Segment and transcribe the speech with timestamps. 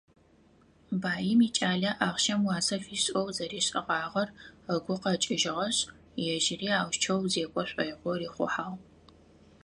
[1.01, 4.29] Баим икӏалэ ахъщэм уасэ фишӏэу зэришӏыгъагъэр
[4.75, 5.77] ыгу къэкӏыжьыгъэшъ,
[6.33, 8.77] ежьыри аущтэу зекӏо шӏоигъоу рихъухьагъ.